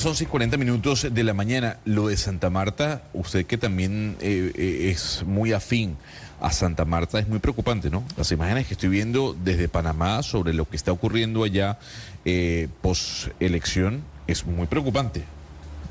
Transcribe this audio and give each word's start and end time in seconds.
Son 0.00 0.12
11 0.12 0.24
y 0.24 0.26
40 0.26 0.56
minutos 0.56 1.06
de 1.12 1.22
la 1.22 1.34
mañana. 1.34 1.76
Lo 1.84 2.08
de 2.08 2.16
Santa 2.16 2.48
Marta, 2.48 3.02
usted 3.12 3.44
que 3.44 3.58
también 3.58 4.16
eh, 4.22 4.50
eh, 4.54 4.90
es 4.90 5.22
muy 5.26 5.52
afín 5.52 5.98
a 6.40 6.50
Santa 6.50 6.86
Marta, 6.86 7.18
es 7.18 7.28
muy 7.28 7.40
preocupante, 7.40 7.90
¿no? 7.90 8.02
Las 8.16 8.32
imágenes 8.32 8.66
que 8.66 8.72
estoy 8.72 8.88
viendo 8.88 9.36
desde 9.44 9.68
Panamá 9.68 10.22
sobre 10.22 10.54
lo 10.54 10.66
que 10.66 10.76
está 10.76 10.92
ocurriendo 10.92 11.44
allá 11.44 11.78
eh, 12.24 12.68
post-elección 12.80 14.02
es 14.26 14.46
muy 14.46 14.66
preocupante. 14.66 15.24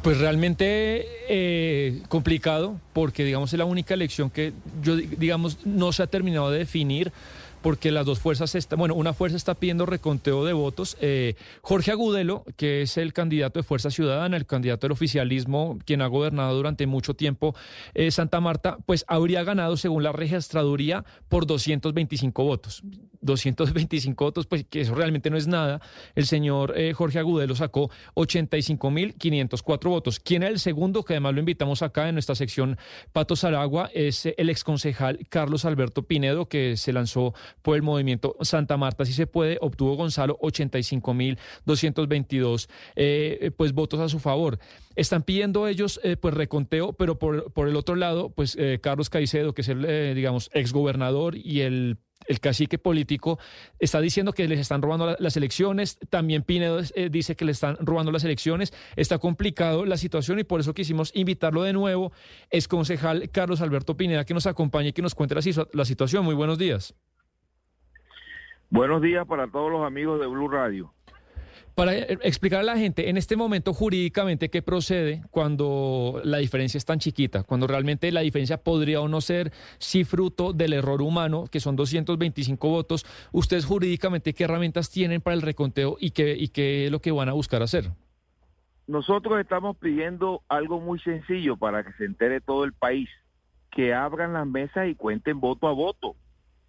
Pues 0.02 0.18
realmente 0.18 1.06
eh, 1.30 2.02
complicado, 2.10 2.80
porque 2.94 3.24
digamos 3.24 3.54
es 3.54 3.60
la 3.60 3.66
única 3.66 3.94
elección 3.94 4.32
que 4.32 4.52
yo 4.82 4.96
digamos 4.96 5.60
no 5.64 5.94
se 5.94 6.02
ha 6.02 6.08
terminado 6.08 6.50
de 6.50 6.58
definir 6.58 7.14
porque 7.62 7.92
las 7.92 8.06
dos 8.06 8.20
fuerzas, 8.20 8.56
está, 8.56 8.76
bueno, 8.76 8.96
una 8.96 9.14
fuerza 9.14 9.38
está 9.38 9.56
pidiendo 9.56 9.86
reconteo 9.86 10.46
de 10.46 10.54
votos. 10.54 10.98
Eh, 11.02 11.36
Jorge 11.62 11.92
Agudelo, 11.92 12.44
que 12.58 12.82
es 12.82 12.98
el 12.98 13.14
candidato 13.14 13.60
de 13.60 13.64
Fuerza 13.64 13.92
Ciudadana, 13.92 14.38
el 14.38 14.46
candidato 14.46 14.88
del 14.88 14.94
oficialismo, 14.94 15.78
quien 15.86 16.02
ha 16.02 16.08
gobernado 16.08 16.56
durante 16.56 16.88
mucho 16.88 17.14
tiempo 17.14 17.56
eh, 17.94 18.12
Santa 18.12 18.40
Marta, 18.40 18.78
pues 18.86 19.06
habría 19.08 19.44
ganado, 19.44 19.78
según 19.78 20.04
la 20.04 20.12
registraduría, 20.12 21.06
por 21.30 21.46
225 21.46 22.44
votos. 22.44 22.84
225 23.22 24.26
votos, 24.26 24.48
pues 24.48 24.66
que 24.68 24.82
eso 24.82 24.96
realmente 24.96 25.30
no 25.30 25.38
es 25.38 25.48
nada. 25.48 25.82
El 26.16 26.26
señor 26.26 26.74
eh, 26.76 26.94
Jorge 26.94 27.20
Agudelo 27.20 27.56
sacó 27.56 27.92
85.504 28.16 29.90
votos. 29.90 30.20
¿Quién 30.20 30.44
es 30.44 30.50
el 30.50 30.60
segundo? 30.60 31.04
Que 31.04 31.14
además 31.14 31.34
lo 31.34 31.40
invitamos 31.40 31.82
acá 31.82 32.10
en 32.10 32.16
nuestra 32.16 32.36
sección 32.36 32.78
Pato 33.14 33.36
Saragua, 33.36 33.90
es 33.94 34.26
el 34.26 34.50
exconcejal 34.50 35.20
Carlos 35.30 35.66
Alberto 35.66 36.04
Pinedo, 36.04 36.48
que 36.48 36.78
se 36.78 36.94
lanzó 36.94 37.34
por 37.62 37.76
el 37.76 37.82
movimiento 37.82 38.38
Santa 38.42 38.78
Marta, 38.78 39.04
si 39.06 39.12
se 39.14 39.28
puede, 39.28 39.58
obtuvo 39.62 39.96
Gonzalo 39.96 40.38
85.222 40.40 42.70
eh, 42.96 43.52
pues 43.56 43.74
votos 43.74 44.00
a 44.00 44.10
su 44.10 44.20
favor. 44.20 44.58
Están 44.96 45.22
pidiendo 45.24 45.68
ellos 45.68 46.00
eh, 46.04 46.18
pues 46.18 46.34
reconteo, 46.34 46.94
pero 46.94 47.20
por, 47.20 47.52
por 47.54 47.68
el 47.68 47.76
otro 47.76 47.96
lado, 47.96 48.30
pues 48.30 48.56
eh, 48.60 48.80
Carlos 48.82 49.10
Caicedo, 49.10 49.54
que 49.54 49.62
es 49.62 49.70
el, 49.70 49.86
eh, 49.86 50.14
digamos, 50.16 50.50
exgobernador 50.54 51.38
y 51.38 51.62
el 51.62 51.98
el 52.28 52.40
cacique 52.40 52.78
político 52.78 53.40
está 53.80 54.02
diciendo 54.02 54.34
que 54.34 54.48
les 54.48 54.60
están 54.60 54.82
robando 54.82 55.16
las 55.18 55.38
elecciones, 55.38 55.98
también 56.10 56.44
Pinedo 56.44 56.82
eh, 56.96 57.10
dice 57.10 57.36
que 57.36 57.46
le 57.46 57.52
están 57.52 57.78
robando 57.80 58.12
las 58.12 58.24
elecciones, 58.24 58.74
está 58.96 59.18
complicado 59.18 59.86
la 59.86 59.98
situación 59.98 60.40
y 60.40 60.44
por 60.44 60.60
eso 60.60 60.74
quisimos 60.74 61.12
invitarlo 61.14 61.64
de 61.64 61.74
nuevo, 61.74 62.12
es 62.50 62.68
concejal 62.68 63.30
Carlos 63.32 63.62
Alberto 63.62 63.98
Pineda 63.98 64.26
que 64.26 64.34
nos 64.34 64.46
acompañe 64.46 64.90
y 64.90 64.94
que 64.94 65.02
nos 65.02 65.16
cuente 65.16 65.36
la 65.36 65.86
situación. 65.86 66.26
Muy 66.26 66.36
buenos 66.36 66.58
días. 66.58 66.94
Buenos 68.72 69.02
días 69.02 69.28
para 69.28 69.50
todos 69.50 69.70
los 69.70 69.86
amigos 69.86 70.18
de 70.22 70.28
Blue 70.28 70.48
Radio. 70.48 70.94
Para 71.76 71.94
eh, 71.94 72.18
explicar 72.22 72.62
a 72.62 72.64
la 72.64 72.78
gente, 72.78 73.10
en 73.10 73.18
este 73.18 73.36
momento 73.36 73.74
jurídicamente, 73.74 74.50
¿qué 74.50 74.62
procede 74.62 75.24
cuando 75.30 76.22
la 76.24 76.38
diferencia 76.38 76.78
es 76.78 76.86
tan 76.86 76.98
chiquita? 76.98 77.44
Cuando 77.44 77.68
realmente 77.68 78.10
la 78.14 78.22
diferencia 78.22 78.64
podría 78.64 79.02
o 79.02 79.10
no 79.10 79.20
ser 79.20 79.52
si 79.78 80.06
fruto 80.06 80.54
del 80.54 80.72
error 80.72 81.02
humano, 81.02 81.48
que 81.52 81.60
son 81.60 81.76
225 81.76 82.70
votos. 82.70 83.06
¿Ustedes 83.34 83.66
jurídicamente 83.66 84.34
qué 84.34 84.46
herramientas 84.46 84.90
tienen 84.90 85.20
para 85.20 85.34
el 85.34 85.42
reconteo 85.42 85.98
y 86.00 86.12
qué, 86.12 86.38
y 86.40 86.48
qué 86.48 86.86
es 86.86 86.92
lo 86.94 87.02
que 87.02 87.12
van 87.12 87.28
a 87.28 87.34
buscar 87.34 87.62
hacer? 87.62 87.92
Nosotros 88.88 89.38
estamos 89.42 89.76
pidiendo 89.76 90.44
algo 90.48 90.80
muy 90.80 91.00
sencillo 91.00 91.58
para 91.58 91.84
que 91.84 91.92
se 91.98 92.06
entere 92.06 92.40
todo 92.40 92.64
el 92.64 92.72
país, 92.72 93.10
que 93.70 93.94
abran 93.94 94.32
las 94.32 94.48
mesas 94.48 94.88
y 94.88 94.96
cuenten 94.96 95.42
voto 95.42 95.68
a 95.68 95.74
voto. 95.74 96.16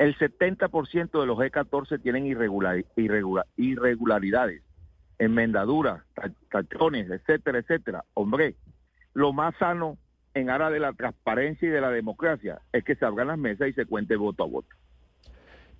El 0.02 0.18
70% 0.18 1.20
de 1.20 1.26
los 1.26 1.38
G14 1.38 2.02
tienen 2.02 2.26
irregular, 2.26 2.84
irregular, 2.96 3.46
irregularidades, 3.56 4.60
enmendaduras, 5.20 6.02
tachones, 6.50 7.08
etcétera, 7.08 7.60
etcétera. 7.60 8.04
Hombre, 8.14 8.56
lo 9.14 9.32
más 9.32 9.54
sano 9.60 9.98
en 10.34 10.50
aras 10.50 10.72
de 10.72 10.80
la 10.80 10.92
transparencia 10.92 11.68
y 11.68 11.70
de 11.70 11.80
la 11.80 11.90
democracia 11.90 12.60
es 12.72 12.82
que 12.82 12.96
se 12.96 13.04
abran 13.04 13.28
las 13.28 13.38
mesas 13.38 13.68
y 13.68 13.74
se 13.74 13.86
cuente 13.86 14.16
voto 14.16 14.42
a 14.42 14.46
voto. 14.48 14.74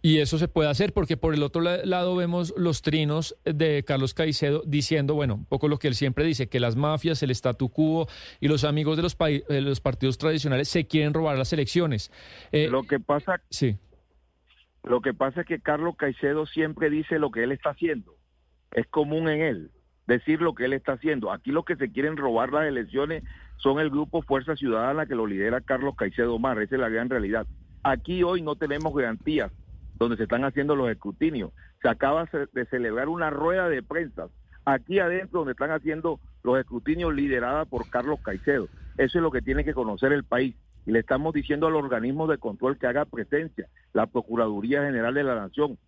Y 0.03 0.19
eso 0.19 0.39
se 0.39 0.47
puede 0.47 0.71
hacer 0.71 0.93
porque 0.93 1.17
por 1.17 1.35
el 1.35 1.43
otro 1.43 1.61
lado 1.61 2.15
vemos 2.15 2.55
los 2.57 2.81
trinos 2.83 3.37
de 3.45 3.83
Carlos 3.85 4.15
Caicedo 4.15 4.63
diciendo, 4.65 5.15
bueno, 5.15 5.35
un 5.35 5.47
poco 5.47 5.67
lo 5.67 5.81
que 5.81 5.89
él 5.89 5.97
siempre 5.97 6.25
dice, 6.25 6.49
que 6.49 6.61
las 6.61 6.77
mafias, 6.77 7.25
el 7.25 7.33
statu 7.33 7.71
quo 7.71 8.07
y 8.39 8.47
los 8.47 8.63
amigos 8.63 8.97
de 8.97 9.03
los, 9.03 9.19
de 9.19 9.61
los 9.63 9.81
partidos 9.81 10.17
tradicionales 10.17 10.69
se 10.69 10.87
quieren 10.87 11.13
robar 11.13 11.37
las 11.37 11.53
elecciones. 11.53 12.13
Eh, 12.53 12.69
lo 12.71 12.85
que 12.85 13.01
pasa... 13.01 13.41
Sí. 13.51 13.77
Lo 14.83 15.01
que 15.01 15.15
pasa 15.15 15.43
es 15.43 15.47
que 15.47 15.61
Carlos 15.61 15.97
Caicedo 15.97 16.47
siempre 16.47 16.91
dice 16.91 17.19
lo 17.19 17.31
que 17.31 17.45
él 17.45 17.53
está 17.53 17.71
haciendo. 17.71 18.17
Es 18.73 18.87
común 18.87 19.29
en 19.29 19.41
él 19.41 19.71
decir 20.07 20.41
lo 20.43 20.55
que 20.55 20.65
él 20.65 20.73
está 20.73 20.93
haciendo. 20.93 21.33
Aquí 21.33 21.53
los 21.53 21.65
que 21.65 21.77
se 21.77 21.93
quieren 21.93 22.17
robar 22.17 22.53
las 22.53 22.67
elecciones 22.67 23.23
son 23.57 23.79
el 23.79 23.91
grupo 23.91 24.23
Fuerza 24.23 24.57
Ciudadana 24.57 25.07
que 25.07 25.15
lo 25.15 25.27
lidera 25.27 25.61
Carlos 25.61 25.95
Caicedo 25.97 26.39
Mar. 26.39 26.61
Esa 26.61 26.75
es 26.75 26.81
la 26.81 26.89
gran 26.89 27.09
realidad. 27.09 27.47
Aquí 27.85 28.23
hoy 28.23 28.43
no 28.43 28.57
tenemos 28.57 28.95
garantías 28.95 29.53
donde 29.95 30.17
se 30.17 30.25
están 30.25 30.45
haciendo 30.45 30.75
los 30.75 30.91
escrutinios. 30.91 31.53
Se 31.81 31.89
acaba 31.89 32.29
de 32.53 32.67
celebrar 32.67 33.09
una 33.09 33.31
rueda 33.31 33.69
de 33.69 33.83
prensa 33.83 34.29
aquí 34.65 34.99
adentro 34.99 35.41
donde 35.41 35.53
están 35.53 35.71
haciendo 35.71 36.21
los 36.43 36.59
escrutinios 36.59 37.15
liderada 37.15 37.65
por 37.65 37.89
Carlos 37.89 38.21
Caicedo. 38.23 38.69
Eso 38.97 39.19
es 39.19 39.23
lo 39.23 39.31
que 39.31 39.43
tiene 39.43 39.65
que 39.65 39.75
conocer 39.75 40.13
el 40.13 40.25
país 40.25 40.55
y 40.87 40.93
le 40.93 41.01
estamos 41.01 41.33
diciendo 41.33 41.67
al 41.67 41.77
organismo 41.77 42.27
de 42.27 42.39
control 42.39 42.79
que 42.79 42.87
haga 42.87 43.05
presencia, 43.05 43.69
la 43.93 44.07
Procuraduría 44.07 44.85
General 44.85 45.15
de 45.15 45.23
la 45.23 45.35
Nación, 45.35 45.79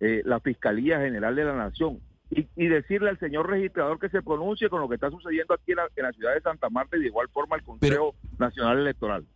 eh, 0.00 0.22
la 0.24 0.40
Fiscalía 0.40 1.00
General 1.00 1.34
de 1.34 1.44
la 1.44 1.54
Nación, 1.54 2.00
y, 2.30 2.66
decirle 2.66 3.10
al 3.10 3.18
señor 3.18 3.50
registrador 3.50 3.98
que 3.98 4.08
se 4.08 4.22
pronuncie 4.22 4.70
con 4.70 4.80
lo 4.80 4.88
que 4.88 4.94
está 4.94 5.10
sucediendo 5.10 5.52
aquí 5.52 5.72
en 5.72 6.04
la, 6.04 6.12
ciudad 6.12 6.34
de 6.34 6.40
Santa 6.40 6.70
Marta 6.70 6.96
y 6.96 7.00
de 7.00 7.06
igual 7.08 7.28
forma 7.28 7.56
al 7.56 7.62
Consejo 7.62 8.14
Nacional 8.38 8.78
Electoral. 8.78 9.26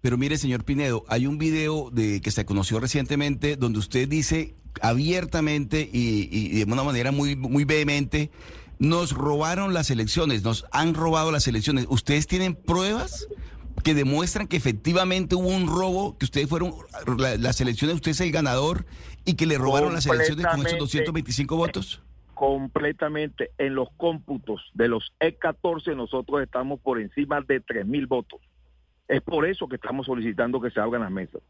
Pero 0.00 0.16
mire, 0.16 0.36
señor 0.36 0.64
Pinedo, 0.64 1.04
hay 1.08 1.26
un 1.26 1.38
video 1.38 1.90
de 1.90 2.20
que 2.20 2.30
se 2.30 2.44
conoció 2.44 2.78
recientemente 2.78 3.56
donde 3.56 3.80
usted 3.80 4.08
dice 4.08 4.54
abiertamente 4.80 5.88
y, 5.92 6.28
y 6.30 6.64
de 6.64 6.72
una 6.72 6.84
manera 6.84 7.10
muy, 7.10 7.34
muy 7.34 7.64
vehemente, 7.64 8.30
nos 8.78 9.12
robaron 9.12 9.74
las 9.74 9.90
elecciones, 9.90 10.42
nos 10.42 10.66
han 10.72 10.94
robado 10.94 11.30
las 11.30 11.46
elecciones. 11.46 11.86
¿Ustedes 11.88 12.26
tienen 12.26 12.54
pruebas? 12.54 13.28
Que 13.82 13.94
demuestran 13.94 14.46
que 14.46 14.56
efectivamente 14.56 15.34
hubo 15.34 15.48
un 15.48 15.66
robo, 15.66 16.16
que 16.18 16.24
ustedes 16.24 16.48
fueron, 16.48 16.74
las 17.16 17.60
elecciones, 17.60 17.96
usted 17.96 18.12
es 18.12 18.20
el 18.20 18.32
ganador 18.32 18.84
y 19.24 19.34
que 19.34 19.46
le 19.46 19.58
robaron 19.58 19.92
las 19.92 20.06
elecciones 20.06 20.46
con 20.46 20.66
esos 20.66 20.78
225 20.78 21.56
votos? 21.56 22.02
Completamente. 22.34 23.50
En 23.58 23.74
los 23.74 23.88
cómputos 23.96 24.70
de 24.74 24.88
los 24.88 25.12
E14 25.20 25.96
nosotros 25.96 26.42
estamos 26.42 26.80
por 26.80 27.00
encima 27.00 27.40
de 27.40 27.62
3.000 27.62 28.08
votos. 28.08 28.40
Es 29.08 29.20
por 29.20 29.46
eso 29.46 29.68
que 29.68 29.76
estamos 29.76 30.06
solicitando 30.06 30.60
que 30.60 30.70
se 30.70 30.80
abran 30.80 31.02
las 31.02 31.10
mesas. 31.10 31.42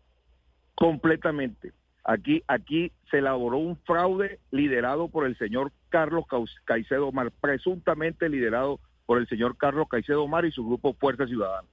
Completamente. 0.74 1.72
Aquí, 2.04 2.42
aquí 2.48 2.90
se 3.10 3.18
elaboró 3.18 3.58
un 3.58 3.76
fraude 3.76 4.40
liderado 4.50 5.08
por 5.08 5.26
el 5.26 5.38
señor 5.38 5.72
Carlos 5.88 6.24
Caicedo 6.64 7.12
Mar, 7.12 7.30
presuntamente 7.40 8.28
liderado 8.28 8.80
por 9.06 9.18
el 9.18 9.28
señor 9.28 9.56
Carlos 9.56 9.86
Caicedo 9.88 10.26
Mar 10.26 10.44
y 10.44 10.50
su 10.50 10.66
grupo 10.66 10.94
Fuerza 10.94 11.26
Ciudadana. 11.26 11.68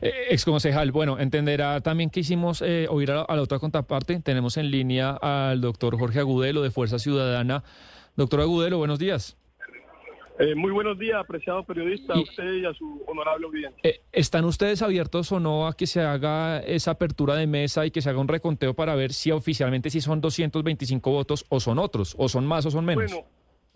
Eh, 0.00 0.12
ex 0.30 0.44
concejal, 0.44 0.92
bueno, 0.92 1.18
entenderá 1.18 1.80
también 1.80 2.10
que 2.10 2.20
hicimos 2.20 2.62
eh, 2.62 2.86
oír 2.88 3.10
a 3.10 3.26
la, 3.28 3.42
otra 3.42 3.58
contraparte. 3.58 4.20
Tenemos 4.20 4.56
en 4.56 4.70
línea 4.70 5.10
al 5.10 5.60
doctor 5.60 5.98
Jorge 5.98 6.20
Agudelo 6.20 6.62
de 6.62 6.70
Fuerza 6.70 6.98
Ciudadana. 6.98 7.64
Doctor 8.16 8.40
Agudelo, 8.40 8.78
buenos 8.78 8.98
días. 8.98 9.36
Eh, 10.38 10.54
muy 10.54 10.72
buenos 10.72 10.98
días, 10.98 11.20
apreciado 11.20 11.62
periodista, 11.62 12.14
a 12.14 12.20
usted 12.20 12.54
y 12.54 12.64
a 12.64 12.72
su 12.72 13.04
honorable 13.06 13.46
audiencia. 13.46 13.78
Eh, 13.82 14.00
¿Están 14.12 14.44
ustedes 14.44 14.80
abiertos 14.82 15.30
o 15.30 15.40
no 15.40 15.66
a 15.66 15.76
que 15.76 15.86
se 15.86 16.00
haga 16.00 16.60
esa 16.60 16.92
apertura 16.92 17.34
de 17.34 17.46
mesa 17.46 17.84
y 17.84 17.90
que 17.90 18.00
se 18.00 18.08
haga 18.08 18.18
un 18.18 18.28
reconteo 18.28 18.74
para 18.74 18.94
ver 18.94 19.12
si 19.12 19.30
oficialmente 19.30 19.90
si 19.90 20.00
son 20.00 20.20
225 20.20 21.10
votos 21.10 21.44
o 21.48 21.60
son 21.60 21.78
otros, 21.78 22.14
o 22.18 22.28
son 22.28 22.46
más 22.46 22.64
o 22.64 22.70
son 22.70 22.84
menos? 22.84 23.12
Bueno, 23.12 23.26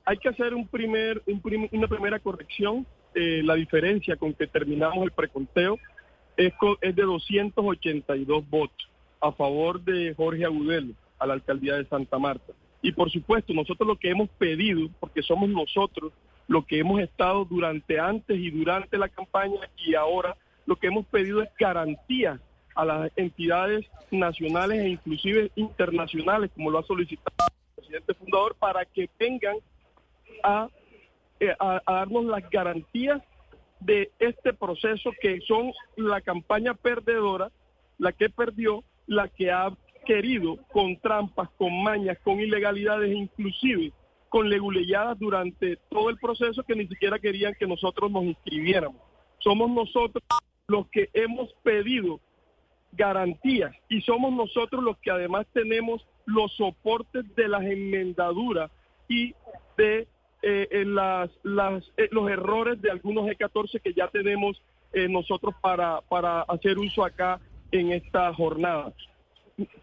hay 0.06 0.16
que 0.18 0.28
hacer 0.28 0.54
un 0.54 0.66
primer, 0.66 1.22
una 1.72 1.88
primera 1.88 2.18
corrección. 2.20 2.86
Eh, 3.18 3.40
la 3.42 3.54
diferencia 3.54 4.16
con 4.16 4.34
que 4.34 4.46
terminamos 4.46 5.02
el 5.02 5.10
preconteo 5.10 5.78
es, 6.36 6.52
es 6.82 6.94
de 6.94 7.02
282 7.02 8.50
votos 8.50 8.90
a 9.22 9.32
favor 9.32 9.80
de 9.80 10.12
Jorge 10.14 10.44
Agudelo 10.44 10.92
a 11.18 11.26
la 11.26 11.32
alcaldía 11.32 11.76
de 11.76 11.86
Santa 11.86 12.18
Marta. 12.18 12.52
Y 12.82 12.92
por 12.92 13.10
supuesto, 13.10 13.54
nosotros 13.54 13.88
lo 13.88 13.96
que 13.96 14.10
hemos 14.10 14.28
pedido, 14.28 14.90
porque 15.00 15.22
somos 15.22 15.48
nosotros 15.48 16.12
lo 16.46 16.66
que 16.66 16.78
hemos 16.78 17.00
estado 17.00 17.46
durante 17.46 17.98
antes 17.98 18.36
y 18.38 18.50
durante 18.50 18.98
la 18.98 19.08
campaña 19.08 19.60
y 19.78 19.94
ahora 19.94 20.36
lo 20.66 20.76
que 20.76 20.88
hemos 20.88 21.06
pedido 21.06 21.42
es 21.42 21.48
garantía 21.58 22.38
a 22.74 22.84
las 22.84 23.10
entidades 23.16 23.86
nacionales 24.10 24.80
e 24.80 24.90
inclusive 24.90 25.50
internacionales, 25.56 26.50
como 26.54 26.70
lo 26.70 26.80
ha 26.80 26.82
solicitado 26.82 27.34
el 27.48 27.74
presidente 27.76 28.12
fundador, 28.12 28.54
para 28.56 28.84
que 28.84 29.08
vengan 29.18 29.56
eh, 31.40 31.54
a, 31.58 31.80
darnos 31.86 32.24
las 32.24 32.48
garantías 32.50 33.22
de 33.80 34.10
este 34.18 34.52
proceso 34.54 35.10
que 35.20 35.40
son 35.42 35.72
la 35.96 36.20
campaña 36.20 36.74
perdedora, 36.74 37.50
la 37.98 38.12
que 38.12 38.30
perdió, 38.30 38.84
la 39.06 39.28
que 39.28 39.50
ha 39.50 39.70
querido 40.06 40.56
con 40.72 40.96
trampas, 40.98 41.50
con 41.58 41.82
mañas, 41.82 42.18
con 42.22 42.40
ilegalidades, 42.40 43.14
inclusive 43.14 43.92
con 44.28 44.48
leguleyadas 44.48 45.18
durante 45.18 45.76
todo 45.88 46.10
el 46.10 46.18
proceso 46.18 46.62
que 46.62 46.74
ni 46.74 46.86
siquiera 46.86 47.18
querían 47.18 47.54
que 47.54 47.66
nosotros 47.66 48.10
nos 48.10 48.24
inscribiéramos. 48.24 49.00
Somos 49.38 49.70
nosotros 49.70 50.22
los 50.66 50.88
que 50.88 51.10
hemos 51.12 51.52
pedido 51.62 52.20
garantías 52.92 53.74
y 53.88 54.00
somos 54.02 54.32
nosotros 54.32 54.82
los 54.82 54.96
que 54.98 55.10
además 55.10 55.46
tenemos 55.52 56.04
los 56.24 56.52
soportes 56.56 57.24
de 57.36 57.48
las 57.48 57.62
enmendaduras 57.62 58.70
y 59.08 59.34
de 59.76 60.08
eh, 60.48 60.84
las, 60.84 61.30
eh, 61.96 62.08
los 62.12 62.30
errores 62.30 62.80
de 62.80 62.90
algunos 62.90 63.26
E14 63.26 63.80
que 63.82 63.92
ya 63.92 64.08
tenemos 64.08 64.62
eh, 64.92 65.08
nosotros 65.08 65.54
para, 65.60 66.00
para 66.02 66.42
hacer 66.42 66.78
uso 66.78 67.04
acá 67.04 67.40
en 67.72 67.90
esta 67.92 68.32
jornada. 68.32 68.92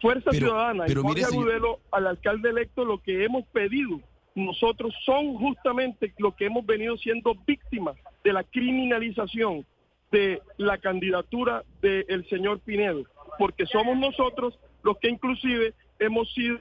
Fuerza 0.00 0.30
Ciudadana 0.30 0.86
y 0.88 0.94
Jorge 0.94 1.24
Agudelo, 1.24 1.80
al 1.90 2.06
alcalde 2.06 2.50
electo, 2.50 2.84
lo 2.84 3.02
que 3.02 3.24
hemos 3.24 3.44
pedido 3.46 4.00
nosotros 4.34 4.92
son 5.04 5.34
justamente 5.34 6.12
lo 6.18 6.34
que 6.34 6.46
hemos 6.46 6.66
venido 6.66 6.96
siendo 6.96 7.34
víctimas 7.46 7.96
de 8.24 8.32
la 8.32 8.42
criminalización 8.42 9.64
de 10.10 10.42
la 10.56 10.78
candidatura 10.78 11.64
del 11.80 12.28
señor 12.28 12.60
Pinedo, 12.60 13.04
porque 13.38 13.66
somos 13.66 13.96
nosotros 13.96 14.58
los 14.82 14.98
que 14.98 15.08
inclusive 15.08 15.74
hemos 15.98 16.32
sido... 16.32 16.58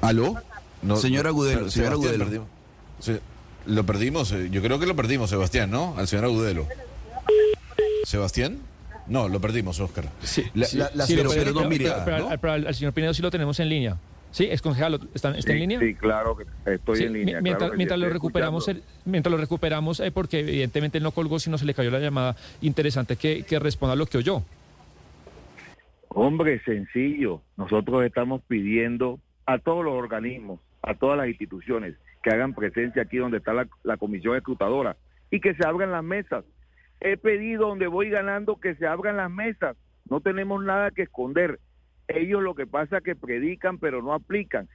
¿Aló? 0.00 0.36
No, 0.82 0.96
señor 0.96 1.26
Agudelo, 1.26 1.70
señor 1.70 1.92
Agudelo. 1.92 2.46
lo 3.66 3.86
perdimos, 3.86 4.32
eh, 4.32 4.48
yo 4.50 4.60
creo 4.62 4.78
que 4.78 4.86
lo 4.86 4.94
perdimos, 4.94 5.30
Sebastián, 5.30 5.70
¿no? 5.70 5.94
Al 5.96 6.06
señor 6.06 6.26
Agudelo. 6.26 6.66
¿Sebastián? 8.04 8.58
No, 9.06 9.28
lo 9.28 9.40
perdimos, 9.40 9.80
Oscar. 9.80 10.08
Sí, 10.22 10.44
pero, 10.52 11.68
mire, 11.68 11.90
al, 11.90 12.74
señor 12.74 12.92
Pinedo 12.92 13.14
sí 13.14 13.22
lo 13.22 13.30
tenemos 13.30 13.58
en 13.60 13.68
línea. 13.68 13.96
Sí, 14.30 14.48
es 14.50 14.60
concejal, 14.62 14.98
¿está, 15.14 15.32
en 15.32 15.58
línea? 15.58 15.78
Sí, 15.78 15.94
claro 15.94 16.36
que 16.36 16.44
estoy 16.74 17.04
en 17.04 17.12
línea. 17.12 17.40
Mientras, 17.40 17.98
lo 17.98 18.08
recuperamos, 18.08 18.68
mientras 19.04 19.30
lo 19.30 19.36
recuperamos, 19.36 20.00
eh, 20.00 20.10
porque 20.10 20.40
evidentemente 20.40 20.98
no 21.00 21.12
colgó, 21.12 21.38
sino 21.38 21.56
se 21.56 21.64
le 21.64 21.72
cayó 21.72 21.90
la 21.90 22.00
llamada, 22.00 22.36
interesante 22.60 23.16
que, 23.16 23.44
que 23.44 23.58
responda 23.58 23.94
lo 23.94 24.06
que 24.06 24.18
oyó. 24.18 24.42
Hombre, 26.16 26.60
sencillo. 26.60 27.42
Nosotros 27.56 28.04
estamos 28.04 28.40
pidiendo 28.46 29.18
a 29.46 29.58
todos 29.58 29.84
los 29.84 29.94
organismos, 29.94 30.60
a 30.80 30.94
todas 30.94 31.18
las 31.18 31.26
instituciones 31.26 31.96
que 32.22 32.30
hagan 32.30 32.54
presencia 32.54 33.02
aquí 33.02 33.16
donde 33.16 33.38
está 33.38 33.52
la, 33.52 33.96
comisión 33.96 34.36
escrutadora 34.36 34.96
y 35.30 35.40
que 35.40 35.54
se 35.54 35.66
abran 35.66 35.90
las 35.90 36.04
mesas 36.04 36.44
he 37.00 37.16
pedido 37.16 37.68
donde 37.68 37.88
voy 37.88 38.10
ganando 38.10 38.56
que 38.56 38.76
se 38.76 38.86
abran 38.86 39.16
las 39.16 39.30
mesas. 39.30 39.76
No 40.08 40.20
tenemos 40.20 40.64
nada 40.64 40.92
que 40.92 41.02
esconder. 41.02 41.58
Ellos 42.06 42.42
lo 42.42 42.54
que 42.54 42.66
pasa 42.66 42.98
es 42.98 43.04
que 43.04 43.16
predican 43.16 43.78
pero 43.78 44.00
no 44.00 44.14
aplican. 44.14 44.68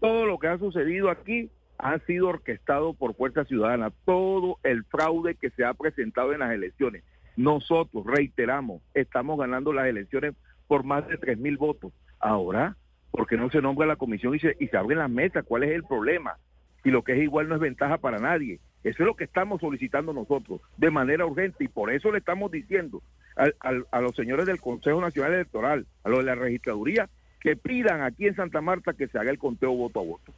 Todo 0.00 0.26
lo 0.26 0.38
que 0.38 0.46
ha 0.46 0.58
sucedido 0.58 1.10
aquí 1.10 1.50
ha 1.78 1.98
sido 2.06 2.28
orquestado 2.28 2.94
por 2.94 3.16
Fuerza 3.16 3.44
Ciudadana. 3.44 3.90
Todo 4.04 4.58
el 4.62 4.84
fraude 4.84 5.34
que 5.34 5.50
se 5.50 5.64
ha 5.64 5.74
presentado 5.74 6.32
en 6.32 6.38
las 6.38 6.52
elecciones. 6.52 7.02
Nosotros, 7.36 8.06
reiteramos, 8.06 8.80
estamos 8.94 9.38
ganando 9.38 9.72
las 9.72 9.86
elecciones 9.86 10.34
por 10.66 10.84
más 10.84 11.06
de 11.08 11.18
tres 11.18 11.38
mil 11.38 11.56
votos. 11.56 11.92
Ahora, 12.20 12.76
porque 13.10 13.36
no 13.36 13.50
se 13.50 13.62
nombra 13.62 13.86
la 13.86 13.96
comisión 13.96 14.34
y 14.34 14.40
se, 14.40 14.56
y 14.58 14.68
se 14.68 14.76
abren 14.76 14.98
las 14.98 15.10
mesas? 15.10 15.44
¿Cuál 15.46 15.64
es 15.64 15.70
el 15.70 15.84
problema? 15.84 16.36
Y 16.84 16.90
lo 16.90 17.02
que 17.02 17.12
es 17.12 17.22
igual 17.22 17.48
no 17.48 17.54
es 17.54 17.60
ventaja 17.60 17.98
para 17.98 18.18
nadie. 18.18 18.60
Eso 18.82 19.02
es 19.02 19.06
lo 19.06 19.16
que 19.16 19.24
estamos 19.24 19.60
solicitando 19.60 20.12
nosotros 20.12 20.60
de 20.76 20.90
manera 20.90 21.24
urgente 21.24 21.64
y 21.64 21.68
por 21.68 21.90
eso 21.90 22.12
le 22.12 22.18
estamos 22.18 22.50
diciendo 22.50 23.02
a, 23.36 24.00
los 24.00 24.14
señores 24.14 24.46
del 24.46 24.60
Consejo 24.60 25.00
Nacional 25.00 25.34
Electoral, 25.34 25.86
a 26.04 26.08
los 26.08 26.18
de 26.18 26.24
la 26.24 26.34
registraduría, 26.34 27.08
que 27.40 27.56
pidan 27.56 28.02
aquí 28.02 28.26
en 28.26 28.36
Santa 28.36 28.60
Marta 28.60 28.92
que 28.92 29.08
se 29.08 29.18
haga 29.18 29.30
el 29.30 29.38
conteo 29.38 29.72
voto 29.72 30.00
a 30.00 30.04
voto. 30.04 30.32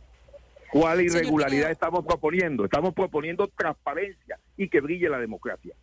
¿Cuál 0.71 1.01
irregularidad 1.03 1.71
estamos 1.71 2.05
proponiendo? 2.05 2.65
Estamos 2.65 2.95
proponiendo 2.95 3.49
transparencia 3.49 4.39
y 4.57 4.69
que 4.69 4.81
brille 4.81 5.09
la 5.09 5.19
democracia. 5.19 5.75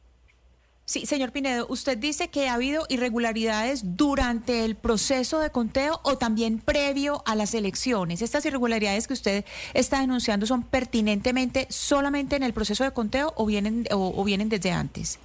Sí, 0.86 1.06
señor 1.06 1.32
Pinedo, 1.32 1.66
usted 1.70 1.98
dice 1.98 2.30
que 2.30 2.50
ha 2.50 2.56
habido 2.56 2.84
irregularidades 2.90 3.96
durante 3.96 4.66
el 4.66 4.76
proceso 4.76 5.40
de 5.40 5.50
conteo 5.50 6.02
o 6.04 6.18
también 6.18 6.60
previo 6.60 7.24
a 7.26 7.36
las 7.36 7.54
elecciones. 7.54 8.22
¿Estas 8.22 8.46
irregularidades 8.46 9.08
que 9.08 9.14
usted 9.14 9.46
está 9.74 10.02
denunciando 10.02 10.46
son 10.46 10.64
pertinentemente 10.64 11.68
solamente 11.70 12.36
en 12.36 12.44
el 12.44 12.52
proceso 12.52 12.84
de 12.84 12.92
conteo 12.92 13.32
o 13.38 13.46
vienen, 13.46 13.86
o, 13.92 14.22
vienen 14.26 14.50
desde 14.50 14.72
antes? 14.72 15.22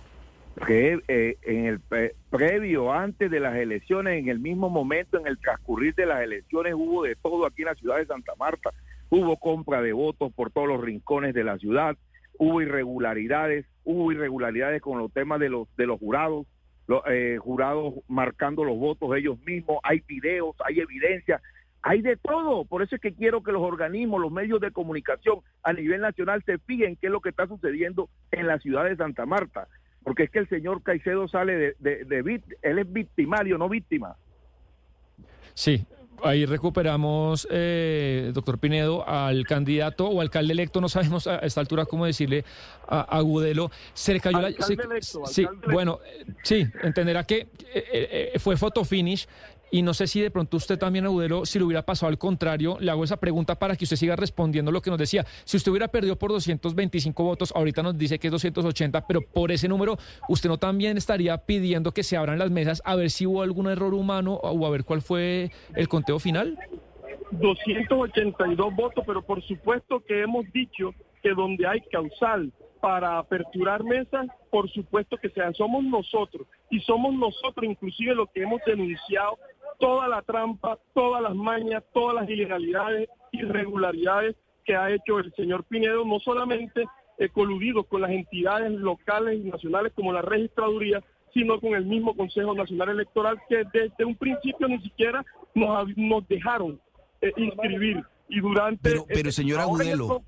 Que 0.64 1.00
eh, 1.08 1.37
en 1.43 1.66
el 1.66 1.81
previo, 2.31 2.93
antes 2.93 3.28
de 3.28 3.40
las 3.40 3.56
elecciones, 3.56 4.16
en 4.20 4.28
el 4.28 4.38
mismo 4.38 4.70
momento, 4.70 5.19
en 5.19 5.26
el 5.26 5.38
transcurrir 5.38 5.93
de 5.96 6.06
las 6.06 6.22
elecciones, 6.22 6.75
hubo 6.75 7.02
de 7.02 7.16
todo 7.16 7.46
aquí 7.46 7.62
en 7.62 7.69
la 7.69 7.75
ciudad 7.75 7.96
de 7.96 8.06
Santa 8.06 8.32
Marta. 8.38 8.70
Hubo 9.11 9.37
compra 9.37 9.82
de 9.82 9.93
votos 9.93 10.32
por 10.32 10.52
todos 10.52 10.69
los 10.69 10.81
rincones 10.81 11.34
de 11.34 11.43
la 11.43 11.58
ciudad, 11.58 11.96
hubo 12.38 12.62
irregularidades, 12.62 13.67
hubo 13.85 14.11
irregularidades 14.12 14.81
con 14.81 14.99
los 14.99 15.12
temas 15.12 15.40
de 15.40 15.50
los 15.50 15.69
de 15.76 15.87
los 15.87 15.99
jurados, 15.99 16.46
los 16.87 17.02
eh, 17.06 17.37
jurados 17.38 17.94
marcando 18.08 18.64
los 18.64 18.79
votos 18.79 19.14
ellos 19.17 19.38
mismos, 19.44 19.79
hay 19.82 20.00
videos, 20.06 20.56
hay 20.64 20.81
evidencia, 20.81 21.43
hay 21.82 22.00
de 22.00 22.17
todo. 22.17 22.64
Por 22.64 22.82
eso 22.82 22.96
es 22.96 23.02
que 23.02 23.12
quiero 23.12 23.43
que 23.43 23.52
los 23.52 23.62
organismos, 23.62 24.20
los 24.20 24.32
medios 24.32 24.61
de 24.61 24.70
comunicación 24.70 25.40
a 25.62 25.73
nivel 25.73 26.00
nacional 26.00 26.43
se 26.46 26.58
fijen 26.58 26.96
qué 26.96 27.08
es 27.08 27.12
lo 27.12 27.20
que 27.20 27.31
está 27.31 27.46
sucediendo 27.46 28.08
en 28.31 28.46
la 28.46 28.58
ciudad 28.58 28.85
de 28.85 28.96
Santa 28.96 29.26
Marta. 29.26 29.69
Porque 30.02 30.23
es 30.23 30.31
que 30.31 30.38
el 30.38 30.49
señor 30.49 30.82
Caicedo 30.82 31.29
sale 31.29 31.56
de, 31.56 31.76
de, 31.81 32.05
de 32.05 32.43
él 32.62 32.79
es 32.79 32.93
victimario, 32.93 33.58
no 33.58 33.69
víctima. 33.69 34.17
Sí, 35.55 35.85
Ahí 36.25 36.47
recuperamos, 36.47 37.47
eh, 37.50 38.31
doctor 38.35 38.59
Pinedo, 38.59 39.09
al 39.09 39.47
candidato 39.47 40.09
o 40.09 40.20
alcalde 40.20 40.53
electo, 40.53 40.81
no 40.81 40.88
sabemos 40.88 41.26
a 41.26 41.38
esta 41.38 41.61
altura 41.61 41.85
cómo 41.85 42.06
decirle 42.06 42.44
a, 42.87 43.00
Agudelo. 43.00 43.70
Se 43.94 44.12
le 44.12 44.20
cayó 44.20 44.41
la. 44.41 44.50
sí, 45.26 45.47
bueno, 45.70 46.00
sí, 46.43 46.67
entenderá 46.82 47.25
que 47.25 47.49
eh, 47.73 48.32
eh, 48.35 48.38
fue 48.38 48.56
photo 48.56 48.85
finish 48.85 49.26
y 49.70 49.82
no 49.82 49.94
sé 49.94 50.06
si 50.06 50.20
de 50.20 50.31
pronto 50.31 50.56
usted 50.56 50.79
también, 50.79 51.05
Agudelo, 51.05 51.44
si 51.47 51.59
lo 51.59 51.67
hubiera 51.67 51.82
pasado 51.85 52.09
al 52.09 52.19
contrario, 52.19 52.79
le 52.81 52.91
hago 52.91 53.05
esa 53.05 53.19
pregunta 53.19 53.59
para 53.59 53.76
que 53.76 53.85
usted 53.85 53.97
siga 53.97 54.17
respondiendo 54.17 54.73
lo 54.73 54.81
que 54.81 54.91
nos 54.91 54.99
decía. 54.99 55.26
Si 55.44 55.56
usted 55.56 55.70
hubiera 55.70 55.88
perdido 55.88 56.17
por 56.17 56.31
225 56.31 57.23
votos, 57.23 57.53
ahorita 57.55 57.82
nos 57.82 57.97
dice 57.99 58.19
que 58.19 58.29
es 58.29 58.32
280, 58.32 59.06
pero 59.06 59.20
por 59.20 59.53
ese 59.53 59.69
número, 59.69 59.99
¿usted 60.29 60.49
no 60.49 60.59
también 60.59 60.97
estaría 60.97 61.37
pidiendo 61.38 61.93
que 61.93 62.03
se 62.03 62.17
abran 62.17 62.38
las 62.38 62.50
mesas 62.50 62.82
a 62.85 62.97
ver 62.97 63.11
si 63.11 63.26
hubo 63.26 63.43
algún 63.43 63.69
error 63.69 63.94
humano 63.94 64.35
o 64.35 64.67
a 64.67 64.70
ver 64.70 64.85
cuál 64.85 65.03
fue 65.03 65.50
el 65.75 65.88
conteo 65.88 66.19
final? 66.19 66.59
282 67.32 68.75
votos, 68.75 69.05
pero 69.06 69.23
por 69.23 69.42
supuesto 69.42 70.00
que 70.00 70.23
hemos 70.23 70.50
dicho 70.52 70.95
que 71.23 71.31
donde 71.31 71.66
hay 71.66 71.81
causal 71.92 72.52
para 72.81 73.19
aperturar 73.19 73.83
mesas, 73.83 74.28
por 74.50 74.71
supuesto 74.71 75.16
que 75.16 75.31
sean, 75.31 75.54
somos 75.54 75.83
nosotros 75.85 76.47
y 76.71 76.81
somos 76.81 77.12
nosotros 77.14 77.64
inclusive 77.64 78.14
lo 78.14 78.26
que 78.26 78.42
hemos 78.42 78.61
denunciado 78.64 79.37
toda 79.78 80.08
la 80.08 80.23
trampa, 80.23 80.78
todas 80.94 81.23
las 81.23 81.35
mañas, 81.35 81.82
todas 81.92 82.16
las 82.16 82.28
ilegalidades, 82.28 83.08
irregularidades 83.32 84.37
que 84.64 84.76
ha 84.76 84.90
hecho 84.90 85.18
el 85.18 85.32
señor 85.35 85.64
Pinedo, 85.64 86.04
no 86.04 86.18
solamente 86.20 86.85
eh, 87.18 87.28
coludido 87.30 87.85
con 87.85 88.02
las 88.02 88.11
entidades 88.11 88.70
locales 88.73 89.40
y 89.44 89.49
nacionales 89.49 89.92
como 89.94 90.12
la 90.12 90.23
registraduría, 90.23 91.02
sino 91.32 91.61
con 91.61 91.75
el 91.75 91.85
mismo 91.85 92.14
Consejo 92.16 92.54
Nacional 92.54 92.90
Electoral 92.90 93.40
que 93.49 93.64
desde 93.73 94.04
un 94.04 94.14
principio 94.16 94.68
ni 94.68 94.78
siquiera 94.80 95.25
nos, 95.54 96.28
dejaron 96.28 96.80
eh, 97.20 97.32
inscribir 97.37 98.02
y 98.28 98.40
durante 98.40 98.90
pero, 98.90 99.06
pero 99.06 99.32
señora 99.32 99.62
Agudelo 99.62 100.23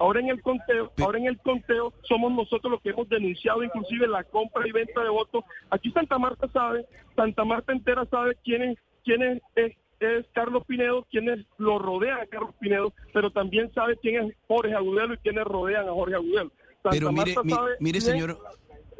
ahora 0.00 0.20
en 0.20 0.28
el 0.28 0.42
conteo 0.42 0.92
ahora 1.00 1.18
en 1.18 1.26
el 1.26 1.38
conteo 1.38 1.92
somos 2.02 2.32
nosotros 2.32 2.72
los 2.72 2.82
que 2.82 2.90
hemos 2.90 3.08
denunciado 3.08 3.62
inclusive 3.62 4.06
la 4.08 4.24
compra 4.24 4.66
y 4.66 4.72
venta 4.72 5.02
de 5.02 5.08
votos. 5.08 5.44
Aquí 5.70 5.90
Santa 5.92 6.18
Marta 6.18 6.48
sabe 6.52 6.84
Santa 7.14 7.44
Marta 7.44 7.72
entera 7.72 8.04
sabe 8.06 8.36
quién 8.44 8.62
es 8.62 8.78
quién 9.04 9.22
es, 9.22 9.42
es, 9.54 10.26
Carlos 10.32 10.64
Pinedo 10.66 11.06
quienes 11.10 11.46
lo 11.58 11.78
rodean 11.78 12.20
a 12.20 12.26
Carlos 12.26 12.54
Pinedo 12.58 12.92
pero 13.12 13.30
también 13.30 13.72
sabe 13.72 13.96
quién 13.96 14.24
es 14.24 14.34
Jorge 14.48 14.74
Agudelo 14.74 15.14
y 15.14 15.18
quienes 15.18 15.44
rodean 15.44 15.88
a 15.88 15.92
Jorge 15.92 16.16
Agudelo. 16.16 16.50
Santa 16.82 16.90
pero 16.90 17.12
mire, 17.12 17.34
Marta 17.34 17.54
sabe 17.54 17.72
mire 17.78 18.00
señor 18.00 18.38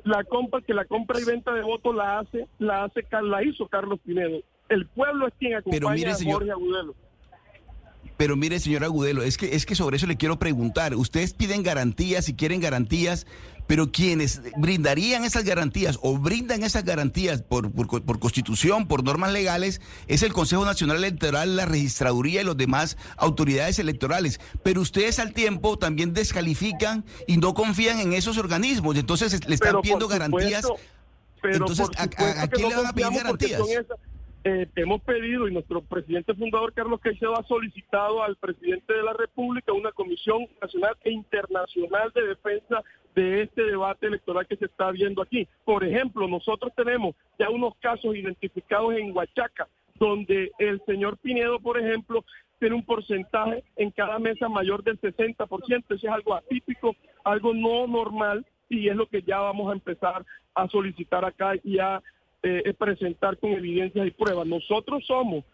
la 0.05 0.25
compra 0.25 0.61
que 0.63 0.73
la 0.73 0.85
compra 0.85 1.21
y 1.21 1.25
venta 1.25 1.53
de 1.53 1.63
votos 1.63 1.95
la 1.95 2.21
hace 2.21 2.47
la 2.59 2.85
hace 2.85 3.05
la 3.23 3.43
hizo 3.43 3.67
Carlos 3.67 3.99
Pinedo. 4.05 4.41
El 4.69 4.87
pueblo 4.87 5.27
es 5.27 5.35
quien 5.35 5.57
acompaña 5.57 6.13
a 6.13 6.15
Jorge 6.15 6.51
Agudelo 6.53 6.95
pero 8.21 8.37
mire, 8.37 8.61
señor 8.61 8.85
Agudelo, 8.85 9.23
es 9.23 9.39
que, 9.39 9.57
es 9.57 9.65
que 9.65 9.75
sobre 9.75 9.97
eso 9.97 10.07
le 10.07 10.19
quiero 10.19 10.39
preguntar. 10.39 10.95
Ustedes 10.95 11.33
piden 11.33 11.63
garantías 11.63 12.29
y 12.29 12.35
quieren 12.35 12.61
garantías, 12.61 13.27
pero 13.67 13.93
quienes 13.93 14.43
brindarían 14.59 15.25
esas 15.25 15.45
garantías 15.45 15.99
o 16.03 16.19
brindan 16.19 16.63
esas 16.63 16.85
garantías 16.85 17.41
por, 17.41 17.73
por, 17.73 18.19
constitución, 18.19 18.87
por 18.89 19.05
normas 19.05 19.33
legales, 19.33 19.81
es 20.07 20.23
el 20.23 20.35
Consejo 20.35 20.67
Nacional 20.67 20.99
Electoral, 20.99 21.57
la 21.57 21.65
registraduría 21.65 22.43
y 22.43 22.45
los 22.45 22.59
demás 22.59 22.99
autoridades 23.17 23.79
electorales. 23.79 24.39
Pero 24.63 24.83
ustedes 24.83 25.19
al 25.19 25.33
tiempo 25.33 25.79
también 25.79 26.13
descalifican 26.13 27.07
y 27.27 27.39
no 27.39 27.55
confían 27.55 28.01
en 28.01 28.13
esos 28.13 28.37
organismos. 28.37 28.99
Entonces 28.99 29.49
le 29.49 29.55
están 29.55 29.81
pidiendo 29.81 30.09
garantías. 30.09 30.67
entonces, 31.43 31.89
¿a, 31.97 32.07
quién 32.49 32.69
le 32.69 32.77
van 32.77 32.87
a 32.87 32.93
pedir 32.93 33.13
garantías? 33.15 33.63
Eh, 34.45 34.67
hemos 34.77 35.03
pedido 35.03 35.47
y 35.49 35.53
nuestro 35.53 35.83
presidente 35.83 36.35
fundador 36.35 36.73
Carlos 36.73 37.01
Caicedo 37.01 37.39
ha 37.39 37.43
solicitado 37.45 38.23
al 38.23 38.37
presidente 38.37 38.95
de 38.95 39.03
la 39.03 39.13
República 39.13 39.73
una 39.73 39.93
comisión 39.93 40.47
nacional 40.63 40.97
e 41.05 41.11
internacional 41.11 42.11
de 42.15 42.29
defensa 42.29 42.83
de 43.15 43.43
este 43.43 43.65
debate 43.65 44.07
electoral 44.07 44.47
que 44.47 44.57
se 44.57 44.67
está 44.67 44.91
viendo 44.93 45.21
aquí. 45.21 45.47
Por 45.65 45.85
ejemplo, 45.85 46.27
nosotros 46.27 46.73
tenemos 46.75 47.15
ya 47.39 47.51
unos 47.51 47.75
casos 47.81 48.17
identificados 48.17 48.95
en 48.95 49.15
Huachaca, 49.15 49.69
donde 49.97 50.53
el 50.59 50.81
señor 50.87 51.19
Pinedo, 51.19 51.61
por 51.61 51.79
ejemplo, 51.79 52.25
tiene 52.59 52.77
un 52.77 52.85
porcentaje 52.85 53.65
en 53.77 53.91
cada 53.91 54.19
mesa 54.19 54.49
mayor 54.49 54.83
del 54.85 54.99
60%. 55.01 55.85
Eso 55.89 55.95
es 55.95 56.05
algo 56.05 56.35
atípico, 56.35 56.97
algo 57.25 57.53
no 57.53 57.87
normal 57.87 58.47
y 58.69 58.89
es 58.89 58.97
lo 58.97 59.07
que 59.07 59.23
ya 59.23 59.39
vamos 59.41 59.69
a 59.71 59.75
empezar 59.75 60.25
a 60.55 60.69
solicitar 60.69 61.25
acá 61.25 61.55
y 61.63 61.79
a 61.79 62.03
eh, 62.43 62.75
presentar 62.75 63.37
con 63.39 63.51
evidencias 63.51 64.07
y 64.07 64.11
pruebas. 64.11 64.47
Nosotros 64.47 65.05
somos 65.07 65.45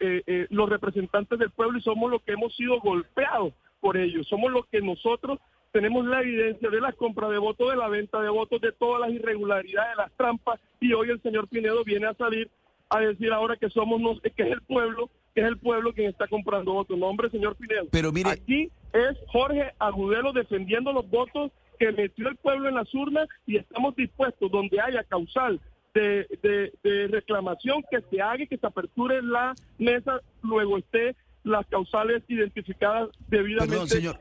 eh, 0.00 0.22
eh, 0.26 0.46
los 0.50 0.68
representantes 0.68 1.38
del 1.38 1.50
pueblo 1.50 1.78
y 1.78 1.82
somos 1.82 2.10
los 2.10 2.22
que 2.22 2.32
hemos 2.32 2.54
sido 2.56 2.80
golpeados 2.80 3.52
por 3.80 3.96
ellos. 3.96 4.26
Somos 4.28 4.50
los 4.52 4.66
que 4.66 4.80
nosotros 4.80 5.38
tenemos 5.72 6.06
la 6.06 6.22
evidencia 6.22 6.70
de 6.70 6.80
la 6.80 6.92
compra 6.92 7.28
de 7.28 7.38
votos, 7.38 7.70
de 7.70 7.76
la 7.76 7.88
venta 7.88 8.20
de 8.20 8.30
votos, 8.30 8.60
de 8.60 8.72
todas 8.72 9.00
las 9.00 9.10
irregularidades, 9.10 9.90
de 9.90 10.02
las 10.02 10.12
trampas 10.12 10.60
y 10.80 10.92
hoy 10.92 11.10
el 11.10 11.20
señor 11.22 11.48
Pinedo 11.48 11.84
viene 11.84 12.06
a 12.06 12.14
salir 12.14 12.48
a 12.88 13.00
decir 13.00 13.32
ahora 13.32 13.56
que 13.56 13.68
somos 13.68 14.00
que 14.22 14.42
es 14.42 14.50
el 14.50 14.62
pueblo, 14.62 15.10
que 15.34 15.42
es 15.42 15.46
el 15.46 15.58
pueblo 15.58 15.92
quien 15.92 16.08
está 16.08 16.26
comprando 16.26 16.72
votos. 16.72 16.96
No, 16.96 17.06
hombre, 17.06 17.28
señor 17.30 17.54
Pinedo. 17.56 17.88
Pero 17.90 18.12
mire, 18.12 18.30
aquí 18.30 18.70
es 18.92 19.18
Jorge 19.26 19.72
Agudelo 19.78 20.32
defendiendo 20.32 20.92
los 20.92 21.08
votos 21.10 21.52
que 21.78 21.92
metió 21.92 22.28
el 22.28 22.36
pueblo 22.36 22.68
en 22.68 22.74
las 22.74 22.92
urnas 22.94 23.28
y 23.46 23.56
estamos 23.56 23.94
dispuestos 23.94 24.50
donde 24.50 24.80
haya 24.80 25.04
causal 25.04 25.60
de, 26.00 27.08
reclamación 27.10 27.82
que 27.90 28.00
se 28.10 28.20
haga 28.20 28.42
y 28.42 28.46
que 28.46 28.58
se 28.58 28.66
aperture 28.66 29.22
la 29.22 29.54
mesa, 29.78 30.20
luego 30.42 30.78
esté 30.78 31.16
las 31.44 31.66
causales 31.66 32.22
identificadas 32.28 33.08
debidamente. 33.28 33.70
Perdón, 33.70 33.88
señor. 33.88 34.18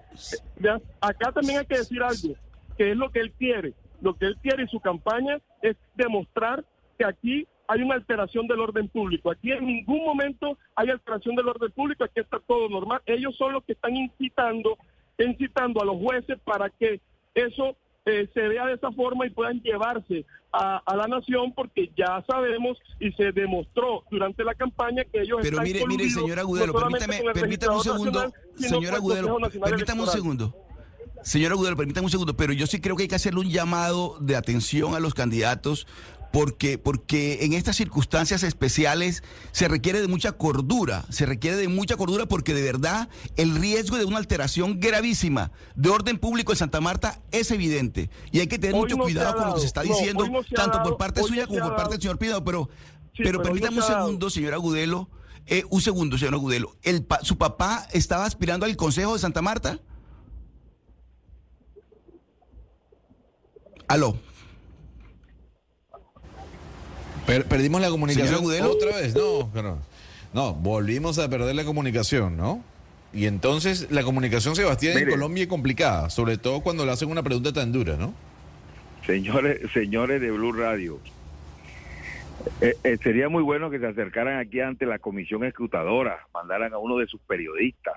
Acá 1.02 1.32
también 1.32 1.60
hay 1.60 1.66
que 1.66 1.78
decir 1.78 2.02
algo, 2.02 2.36
que 2.78 2.92
es 2.92 2.98
lo 2.98 3.12
que 3.12 3.20
él 3.20 3.32
quiere. 3.34 3.74
Lo 4.02 4.14
que 4.16 4.28
él 4.28 4.38
quiere 4.42 4.64
y 4.64 4.68
su 4.68 4.80
campaña 4.80 5.40
es 5.62 5.76
demostrar 5.96 6.64
que 6.98 7.06
aquí 7.06 7.48
hay 7.68 7.82
una 7.82 7.96
alteración 7.96 8.48
del 8.48 8.60
orden 8.60 8.88
público. 8.88 9.32
Aquí 9.32 9.52
en 9.52 9.66
ningún 9.66 10.06
momento 10.06 10.58
hay 10.76 10.90
alteración 10.90 11.36
del 11.36 11.50
orden 11.50 11.72
público, 11.72 12.04
aquí 12.04 12.20
está 12.20 12.40
todo 12.40 12.70
normal. 12.70 13.02
Ellos 13.06 13.36
son 13.36 13.54
los 13.54 13.64
que 13.66 13.74
están 13.74 13.96
incitando, 13.96 14.78
incitando 15.18 15.82
a 15.82 15.86
los 15.86 15.98
jueces 15.98 16.40
para 16.46 16.70
que 16.70 17.02
eso 17.36 17.76
eh, 18.08 18.30
se 18.34 18.40
vea 18.48 18.66
de 18.66 18.74
esa 18.76 18.92
forma 18.94 19.28
y 19.28 19.30
puedan 19.30 19.62
llevarse 19.62 20.26
a, 20.54 20.82
la 20.96 21.08
nación 21.08 21.54
porque 21.54 21.92
ya 21.96 22.24
sabemos 22.26 22.78
y 23.00 23.12
se 23.12 23.32
demostró 23.34 24.04
durante 24.10 24.44
la 24.44 24.56
campaña 24.56 25.04
que 25.04 25.22
ellos 25.22 25.40
Pero 25.42 25.62
mire, 25.62 25.86
mire, 25.86 26.10
señora 26.10 26.42
Agudelo, 26.42 26.74
permítame, 26.74 27.22
permítame 27.34 27.76
un 27.76 27.84
segundo, 27.84 28.34
señora 28.56 28.98
Agudelo, 28.98 29.38
permítame 29.64 30.02
un 30.02 30.08
segundo. 30.08 30.56
Señora 31.24 31.56
Agudelo, 31.56 31.76
permítame 31.76 32.06
un 32.06 32.12
segundo, 32.12 32.38
pero 32.38 32.54
yo 32.54 32.66
sí 32.68 32.80
creo 32.80 32.96
que 32.96 33.04
hay 33.04 33.10
que 33.10 33.16
hacerle 33.16 33.42
un 33.42 33.50
llamado 33.50 34.18
de 34.22 34.38
atención 34.38 34.96
a 34.96 35.00
los 35.00 35.14
candidatos 35.14 35.86
porque, 36.32 36.78
porque 36.78 37.46
en 37.46 37.54
estas 37.54 37.76
circunstancias 37.76 38.44
especiales 38.44 39.24
se 39.52 39.68
requiere 39.68 40.02
de 40.02 40.08
mucha 40.08 40.34
cordura, 40.34 41.06
se 41.10 41.26
requiere 41.26 41.58
de 41.58 41.68
mucha 41.68 41.96
cordura 41.96 42.26
porque 42.26 42.54
de 42.54 42.62
verdad 42.62 43.10
el 43.36 43.56
riesgo 43.56 43.98
de 43.98 44.06
una 44.06 44.18
alteración 44.18 44.80
gravísima 44.80 45.52
de 45.76 45.90
orden 45.90 46.18
público 46.18 46.52
en 46.52 46.58
Santa 46.58 46.82
Marta 46.82 47.22
es 47.32 47.52
evidente. 47.52 48.10
Y 48.32 48.40
hay 48.40 48.48
que 48.48 48.60
tener 48.60 48.76
mucho 48.76 48.98
cuidado 48.98 49.36
con 49.36 49.48
lo 49.48 49.56
que 49.56 49.62
se 49.62 49.68
está 49.68 49.82
diciendo, 49.82 50.26
tanto 50.54 50.84
por 50.84 50.98
parte 50.98 51.24
suya 51.24 51.48
como 51.48 51.60
por 51.60 51.76
parte 51.76 51.94
del 51.94 52.02
señor 52.02 52.18
Pido, 52.18 52.44
pero, 52.44 52.70
pero, 53.16 53.42
permítame 53.42 53.78
un 53.78 53.84
segundo, 53.84 54.30
señor 54.30 54.54
Agudelo, 54.54 55.10
eh, 55.46 55.64
un 55.70 55.82
segundo, 55.82 56.18
señor 56.18 56.34
Agudelo, 56.34 56.76
el, 56.84 57.06
¿su 57.22 57.38
papá 57.38 57.88
estaba 57.94 58.26
aspirando 58.26 58.66
al 58.66 58.76
Consejo 58.76 59.14
de 59.14 59.20
Santa 59.20 59.42
Marta? 59.42 59.80
Aló 63.88 64.27
perdimos 67.28 67.82
la 67.82 67.90
comunicación 67.90 68.44
otra 68.44 68.96
vez, 68.96 69.16
no, 69.16 69.50
no, 69.54 69.80
no, 70.34 70.54
volvimos 70.54 71.20
a 71.20 71.30
perder 71.30 71.56
la 71.56 71.66
comunicación, 71.66 72.38
¿no? 72.38 72.64
Y 73.14 73.26
entonces 73.26 73.90
la 73.92 74.04
comunicación, 74.04 74.56
Sebastián, 74.56 74.98
en 74.98 75.10
Colombia 75.10 75.44
es 75.44 75.50
complicada, 75.50 76.10
sobre 76.10 76.38
todo 76.38 76.62
cuando 76.62 76.86
le 76.86 76.92
hacen 76.92 77.10
una 77.10 77.24
pregunta 77.24 77.54
tan 77.54 77.72
dura, 77.72 77.98
¿no? 77.98 78.14
Señores, 79.06 79.72
señores 79.72 80.20
de 80.22 80.32
Blue 80.32 80.52
Radio, 80.52 81.00
eh, 82.62 82.76
eh, 82.84 82.98
sería 83.02 83.30
muy 83.30 83.44
bueno 83.44 83.70
que 83.70 83.80
se 83.80 83.88
acercaran 83.88 84.40
aquí 84.40 84.60
ante 84.60 84.86
la 84.86 85.00
comisión 85.00 85.44
escrutadora, 85.44 86.28
mandaran 86.34 86.74
a 86.74 86.78
uno 86.78 86.98
de 86.98 87.08
sus 87.08 87.22
periodistas 87.22 87.96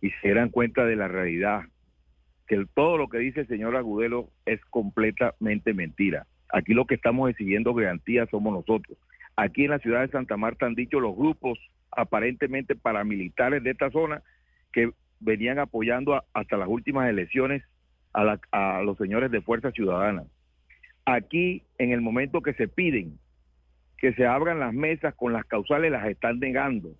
y 0.00 0.10
se 0.10 0.28
dieran 0.28 0.50
cuenta 0.50 0.84
de 0.84 0.96
la 0.96 1.08
realidad, 1.08 1.62
que 2.46 2.64
todo 2.74 2.98
lo 2.98 3.08
que 3.08 3.18
dice 3.18 3.40
el 3.40 3.48
señor 3.48 3.76
Agudelo 3.76 4.28
es 4.44 4.60
completamente 4.66 5.72
mentira. 5.74 6.26
Aquí 6.52 6.74
lo 6.74 6.84
que 6.84 6.94
estamos 6.94 7.30
exigiendo 7.30 7.74
garantías 7.74 8.28
somos 8.30 8.52
nosotros. 8.52 8.98
Aquí 9.36 9.64
en 9.64 9.70
la 9.70 9.78
ciudad 9.78 10.02
de 10.02 10.12
Santa 10.12 10.36
Marta 10.36 10.66
han 10.66 10.74
dicho 10.74 11.00
los 11.00 11.16
grupos 11.16 11.58
aparentemente 11.90 12.76
paramilitares 12.76 13.62
de 13.62 13.70
esta 13.70 13.90
zona 13.90 14.22
que 14.72 14.90
venían 15.20 15.58
apoyando 15.58 16.22
hasta 16.34 16.56
las 16.56 16.68
últimas 16.68 17.08
elecciones 17.08 17.62
a, 18.12 18.82
los 18.82 18.98
señores 18.98 19.30
de 19.30 19.40
Fuerza 19.40 19.70
Ciudadana. 19.70 20.24
Aquí, 21.06 21.62
en 21.78 21.92
el 21.92 22.02
momento 22.02 22.42
que 22.42 22.52
se 22.54 22.68
piden 22.68 23.18
que 23.96 24.12
se 24.14 24.26
abran 24.26 24.58
las 24.58 24.74
mesas 24.74 25.14
con 25.14 25.32
las 25.32 25.44
causales, 25.44 25.92
las 25.92 26.06
están 26.08 26.40
negando. 26.40 26.90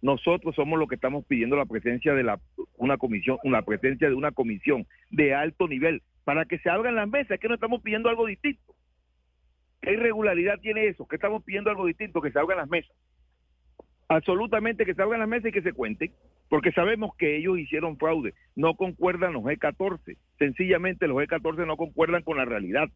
Nosotros 0.00 0.54
somos 0.54 0.78
los 0.78 0.88
que 0.88 0.94
estamos 0.94 1.24
pidiendo 1.26 1.56
la 1.56 1.66
presencia 1.66 2.14
de 2.14 2.22
la, 2.22 2.40
una 2.76 2.96
comisión, 2.98 3.38
una 3.42 3.62
presencia 3.62 4.08
de 4.08 4.14
una 4.14 4.30
comisión 4.30 4.86
de 5.10 5.34
alto 5.34 5.66
nivel 5.66 6.02
para 6.24 6.44
que 6.44 6.58
se 6.58 6.70
abran 6.70 6.94
las 6.94 7.08
mesas, 7.08 7.32
es 7.32 7.40
que 7.40 7.48
no 7.48 7.54
estamos 7.54 7.82
pidiendo 7.82 8.08
algo 8.08 8.26
distinto. 8.26 8.74
¿Qué 9.82 9.92
irregularidad 9.92 10.60
tiene 10.60 10.86
eso? 10.86 11.06
Que 11.06 11.16
estamos 11.16 11.42
pidiendo 11.42 11.68
algo 11.68 11.86
distinto, 11.86 12.22
que 12.22 12.30
se 12.30 12.38
hagan 12.38 12.56
las 12.56 12.70
mesas. 12.70 12.96
Absolutamente 14.08 14.86
que 14.86 14.94
se 14.94 15.02
hagan 15.02 15.18
las 15.18 15.28
mesas 15.28 15.48
y 15.48 15.52
que 15.52 15.62
se 15.62 15.72
cuenten, 15.72 16.12
porque 16.48 16.70
sabemos 16.70 17.16
que 17.16 17.36
ellos 17.36 17.58
hicieron 17.58 17.98
fraude. 17.98 18.32
No 18.54 18.74
concuerdan 18.74 19.32
los 19.32 19.42
E14. 19.42 20.16
Sencillamente 20.38 21.08
los 21.08 21.16
E14 21.16 21.66
no 21.66 21.76
concuerdan 21.76 22.22
con 22.22 22.36
la 22.36 22.44
realidad. 22.44 22.88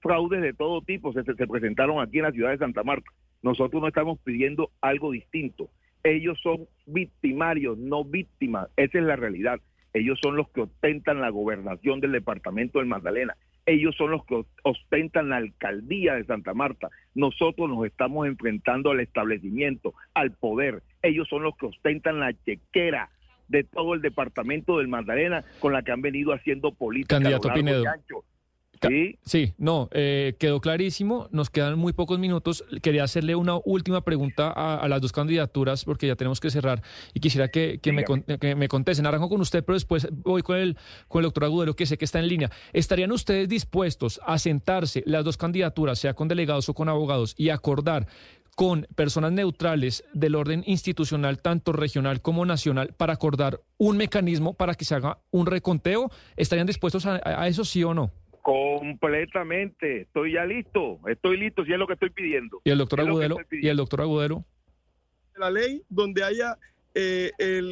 Fraudes 0.00 0.42
de 0.42 0.52
todo 0.52 0.82
tipo 0.82 1.14
se, 1.14 1.24
se 1.24 1.46
presentaron 1.46 2.02
aquí 2.02 2.18
en 2.18 2.24
la 2.24 2.32
ciudad 2.32 2.50
de 2.50 2.58
Santa 2.58 2.82
Marta. 2.82 3.10
Nosotros 3.42 3.80
no 3.80 3.88
estamos 3.88 4.18
pidiendo 4.18 4.70
algo 4.82 5.12
distinto. 5.12 5.70
Ellos 6.02 6.38
son 6.42 6.66
victimarios, 6.84 7.78
no 7.78 8.04
víctimas. 8.04 8.68
Esa 8.76 8.98
es 8.98 9.04
la 9.04 9.16
realidad. 9.16 9.60
Ellos 9.94 10.18
son 10.22 10.36
los 10.36 10.50
que 10.50 10.60
ostentan 10.60 11.22
la 11.22 11.30
gobernación 11.30 12.00
del 12.00 12.12
departamento 12.12 12.80
del 12.80 12.88
Magdalena 12.88 13.34
ellos 13.66 13.94
son 13.96 14.10
los 14.10 14.24
que 14.26 14.44
ostentan 14.62 15.30
la 15.30 15.36
alcaldía 15.36 16.14
de 16.14 16.24
Santa 16.24 16.54
Marta. 16.54 16.90
Nosotros 17.14 17.68
nos 17.68 17.86
estamos 17.86 18.26
enfrentando 18.26 18.90
al 18.90 19.00
establecimiento, 19.00 19.94
al 20.12 20.32
poder. 20.32 20.82
Ellos 21.02 21.28
son 21.28 21.42
los 21.42 21.56
que 21.56 21.66
ostentan 21.66 22.20
la 22.20 22.32
chequera 22.44 23.10
de 23.48 23.64
todo 23.64 23.94
el 23.94 24.02
departamento 24.02 24.78
del 24.78 24.88
Magdalena 24.88 25.44
con 25.60 25.72
la 25.72 25.82
que 25.82 25.92
han 25.92 26.02
venido 26.02 26.32
haciendo 26.32 26.72
política. 26.72 27.16
Candidato 27.16 27.52
Pinedo. 27.52 27.84
Sí, 29.24 29.54
no, 29.58 29.88
eh, 29.92 30.34
quedó 30.38 30.60
clarísimo. 30.60 31.28
Nos 31.30 31.50
quedan 31.50 31.78
muy 31.78 31.92
pocos 31.92 32.18
minutos. 32.18 32.64
Quería 32.82 33.04
hacerle 33.04 33.34
una 33.34 33.58
última 33.64 34.02
pregunta 34.02 34.50
a, 34.50 34.86
las 34.88 35.00
dos 35.00 35.12
candidaturas 35.12 35.84
porque 35.84 36.06
ya 36.06 36.16
tenemos 36.16 36.40
que 36.40 36.50
cerrar 36.50 36.82
y 37.12 37.20
quisiera 37.20 37.48
que, 37.48 37.80
me, 37.92 38.04
que 38.38 38.54
me 38.54 38.68
contesten. 38.68 39.06
Arranco 39.06 39.28
con 39.28 39.40
usted, 39.40 39.64
pero 39.64 39.74
después 39.74 40.08
voy 40.10 40.42
con 40.42 40.56
el, 40.56 40.76
con 41.08 41.20
el 41.20 41.24
doctor 41.24 41.44
Agudelo, 41.44 41.74
que 41.74 41.86
sé 41.86 41.98
que 41.98 42.04
está 42.04 42.18
en 42.18 42.28
línea. 42.28 42.50
¿Estarían 42.72 43.12
ustedes 43.12 43.48
dispuestos 43.48 44.20
a 44.24 44.38
sentarse 44.38 45.02
las 45.06 45.24
dos 45.24 45.36
candidaturas, 45.36 45.98
sea 45.98 46.14
con 46.14 46.28
delegados 46.28 46.68
o 46.68 46.74
con 46.74 46.88
abogados, 46.88 47.34
y 47.36 47.50
acordar 47.50 48.06
con 48.54 48.86
personas 48.94 49.32
neutrales 49.32 50.04
del 50.12 50.36
orden 50.36 50.62
institucional, 50.66 51.40
tanto 51.42 51.72
regional 51.72 52.20
como 52.20 52.46
nacional, 52.46 52.94
para 52.96 53.12
acordar 53.12 53.60
un 53.78 53.96
mecanismo 53.96 54.54
para 54.54 54.74
que 54.74 54.84
se 54.84 54.94
haga 54.94 55.18
un 55.30 55.46
reconteo? 55.46 56.10
¿Estarían 56.36 56.66
dispuestos 56.66 57.06
a 57.06 57.48
eso, 57.48 57.64
sí 57.64 57.82
o 57.82 57.94
no? 57.94 58.12
Completamente, 58.44 60.02
estoy 60.02 60.34
ya 60.34 60.44
listo, 60.44 61.00
estoy 61.08 61.38
listo 61.38 61.64
si 61.64 61.72
es 61.72 61.78
lo 61.78 61.86
que 61.86 61.94
estoy 61.94 62.10
pidiendo. 62.10 62.60
¿Y 62.62 62.70
el 62.72 62.76
doctor 62.76 63.00
Agudelo? 63.00 63.38
¿Y 63.50 63.68
el 63.68 63.78
doctor 63.78 64.02
Agudelo? 64.02 64.44
La 65.36 65.50
ley 65.50 65.82
donde 65.88 66.22
haya 66.22 66.58
eh, 66.94 67.30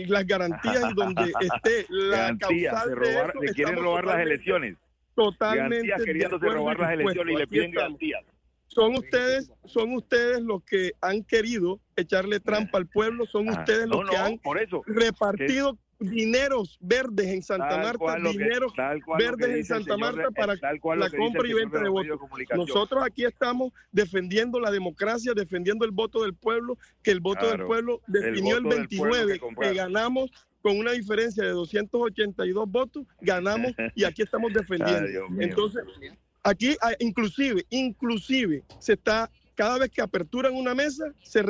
las 0.09 0.27
garantías 0.27 0.83
y 0.91 0.95
donde 0.95 1.25
esté 1.43 1.85
la 1.91 2.35
causal 2.39 2.89
de, 2.89 2.95
robar, 2.95 3.33
quieren 3.55 3.77
robar 3.77 4.07
las 4.07 4.21
elecciones. 4.21 4.79
Totalmente. 5.15 5.93
queriéndose 6.07 6.47
robar 6.47 6.81
las 6.81 6.93
elecciones 6.93 7.35
y 7.35 7.37
le 7.37 7.47
piden 7.47 7.71
garantías. 7.73 8.25
Son 8.69 8.95
ustedes, 8.95 9.53
son 9.67 9.93
ustedes 9.93 10.41
los 10.41 10.65
que 10.65 10.93
han 11.03 11.23
querido 11.23 11.81
echarle 11.97 12.41
trampa 12.41 12.79
al 12.79 12.87
pueblo, 12.87 13.27
son 13.27 13.51
ustedes 13.51 13.87
los 13.89 14.09
que 14.09 14.17
han 14.17 14.41
repartido 14.87 15.77
dineros 16.03 16.79
verdes 16.81 17.27
en 17.29 17.43
Santa 17.43 17.79
Marta, 17.79 18.17
dineros 18.17 18.73
verdes 19.19 19.49
en 19.57 19.65
Santa 19.65 19.97
Marta 19.97 20.31
para 20.31 20.55
la 20.55 21.11
compra 21.11 21.49
y 21.49 21.53
venta 21.53 21.81
de 21.81 21.89
votos. 21.89 22.21
Nosotros 22.57 23.03
aquí 23.05 23.25
estamos 23.25 23.73
defendiendo 23.91 24.61
la 24.61 24.71
democracia, 24.71 25.33
defendiendo 25.35 25.85
el 25.85 25.91
voto 25.91 26.23
del 26.23 26.35
pueblo, 26.35 26.79
que 27.03 27.11
el 27.11 27.21
voto 27.21 27.49
del 27.49 27.65
pueblo 27.67 28.01
definió 28.07 28.59
el, 28.59 28.65
29, 28.65 29.41
que, 29.61 29.75
ganamos 29.75 30.31
con 30.61 30.79
una 30.79 30.93
diferencia 30.93 31.43
de 31.43 31.51
282 31.51 32.71
votos, 32.71 33.05
ganamos 33.21 33.73
y 33.95 34.05
aquí 34.05 34.23
estamos 34.23 34.53
defendiendo. 34.53 35.27
Entonces, 35.41 35.83
aquí 36.43 36.77
ah, 36.81 36.93
inclusive, 37.01 37.65
inclusive 37.71 38.63
se 38.79 38.95
está 38.95 39.31
cada 39.55 39.79
vez 39.79 39.91
que 39.91 40.03
aperturan 40.03 40.55
una 40.55 40.75
mesa, 40.75 41.13
se, 41.23 41.45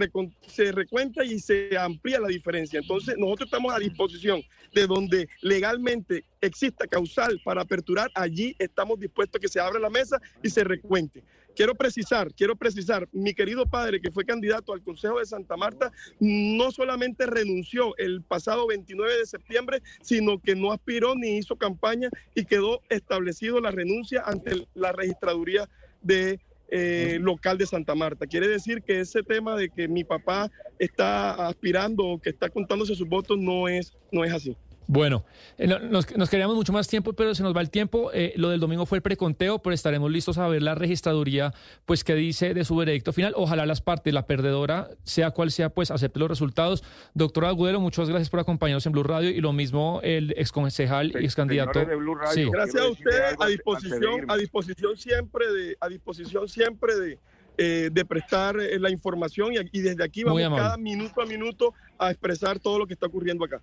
se 0.47 0.73
recuenta 0.73 1.25
y 1.25 1.39
se 1.39 1.77
amplía 1.79 2.21
la 2.21 2.29
diferencia. 2.29 2.81
Entonces, 2.81 3.17
nosotros 3.17 3.47
estamos 3.47 3.73
a 3.73 3.79
disposición 3.79 4.43
de 4.73 4.87
donde 4.87 5.29
legalmente 5.41 6.25
exista 6.41 6.87
causal 6.87 7.41
para 7.45 7.63
aperturar, 7.63 8.11
allí 8.15 8.57
estamos 8.59 8.99
dispuestos 8.99 9.39
a 9.39 9.41
que 9.41 9.49
se 9.49 9.61
abra 9.61 9.79
la 9.79 9.91
mesa 9.91 10.21
y 10.43 10.51
se 10.51 10.65
recuente. 10.65 11.23
Quiero 11.55 11.75
precisar, 11.75 12.33
quiero 12.33 12.57
precisar, 12.57 13.09
mi 13.13 13.35
querido 13.35 13.67
padre 13.67 14.01
que 14.01 14.11
fue 14.11 14.25
candidato 14.25 14.73
al 14.73 14.83
Consejo 14.83 15.19
de 15.19 15.27
Santa 15.27 15.57
Marta, 15.57 15.93
no 16.19 16.71
solamente 16.71 17.27
renunció 17.27 17.95
el 17.99 18.23
pasado 18.23 18.67
29 18.67 19.19
de 19.19 19.27
septiembre, 19.27 19.83
sino 20.01 20.41
que 20.41 20.55
no 20.55 20.73
aspiró 20.73 21.15
ni 21.15 21.37
hizo 21.37 21.57
campaña 21.57 22.09
y 22.35 22.47
quedó 22.47 22.81
establecido 22.89 23.61
la 23.61 23.71
renuncia 23.71 24.23
ante 24.25 24.67
la 24.75 24.93
registraduría 24.93 25.69
de 26.01 26.41
eh, 26.75 27.19
local 27.21 27.59
de 27.59 27.67
Santa 27.67 27.95
Marta. 27.95 28.27
Quiere 28.27 28.49
decir 28.49 28.83
que 28.83 29.01
ese 29.01 29.23
tema 29.23 29.55
de 29.57 29.69
que 29.69 29.87
mi 29.89 30.05
papá 30.05 30.51
está 30.79 31.47
aspirando 31.47 32.03
o 32.03 32.19
que 32.19 32.31
está 32.31 32.49
contándose 32.49 32.95
sus 32.95 33.07
votos 33.07 33.39
no 33.39 33.69
es, 33.69 33.93
no 34.11 34.25
es 34.25 34.33
así. 34.33 34.57
Bueno, 34.87 35.25
eh, 35.59 35.67
nos, 35.67 36.07
queríamos 36.07 36.57
mucho 36.57 36.73
más 36.73 36.89
tiempo, 36.89 37.13
pero 37.13 37.35
se 37.35 37.43
nos 37.43 37.55
va 37.57 37.61
el 37.61 37.71
tiempo. 37.71 38.11
Eh, 38.13 38.33
lo 38.37 38.51
del 38.51 38.61
domingo 38.61 38.87
fue 38.87 38.99
el 38.99 39.03
preconteo, 39.03 39.61
pero 39.61 39.75
estaremos 39.75 40.11
listos 40.11 40.39
a 40.39 40.49
ver 40.49 40.63
la 40.63 40.75
registraduría, 40.75 41.53
pues 41.87 42.05
qué 42.05 42.15
dice 42.15 42.55
de 42.55 42.65
su 42.65 42.77
veredicto 42.77 43.13
final. 43.13 43.33
Ojalá 43.37 43.67
las 43.67 43.81
partes, 43.81 44.13
la 44.13 44.27
perdedora, 44.27 44.91
sea 45.05 45.31
cual 45.31 45.51
sea, 45.51 45.71
pues 45.71 45.91
acepte 45.91 46.19
los 46.19 46.29
resultados. 46.29 46.83
Doctor 47.15 47.45
Agudelo, 47.47 47.81
muchas 47.81 48.09
gracias 48.09 48.31
por 48.31 48.41
acompañarnos 48.41 48.87
en 48.87 48.93
Blue 48.93 49.03
Radio 49.03 49.31
y 49.31 49.41
lo 49.41 49.53
mismo 49.53 50.01
el 50.03 50.33
exconcejal 50.37 51.13
y 51.21 51.25
ex 51.25 51.35
candidato. 51.35 51.81
Gracias 51.85 52.83
a 52.83 52.89
ustedes, 52.89 53.35
a 53.39 53.47
disposición, 53.47 54.25
a 54.29 54.37
disposición 54.37 54.97
siempre 54.97 55.53
de, 55.53 55.77
a 55.81 55.89
disposición 55.89 56.49
siempre 56.49 56.95
de. 56.97 57.19
Eh, 57.59 57.91
de 57.93 58.05
prestar 58.07 58.57
la 58.57 58.91
información 58.91 59.53
y, 59.53 59.81
desde 59.83 60.03
aquí 60.03 60.25
vamos 60.25 60.41
cada 60.41 60.79
minuto 60.79 61.21
a 61.21 61.27
minuto 61.27 61.75
a 61.99 62.11
expresar 62.11 62.59
todo 62.59 62.79
lo 62.79 62.87
que 62.87 62.95
está 62.95 63.07
ocurriendo 63.07 63.45
acá. 63.45 63.61